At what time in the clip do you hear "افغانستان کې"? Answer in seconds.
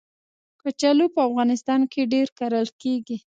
1.27-2.09